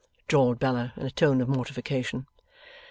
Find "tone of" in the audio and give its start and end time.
1.11-1.47